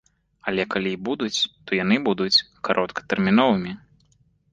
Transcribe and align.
Але 0.51 0.63
калі 0.75 0.93
і 0.95 0.97
будуць, 1.09 1.39
то 1.67 1.77
яны 1.79 1.97
будуць 2.07 2.43
кароткатэрміновымі. 2.69 3.75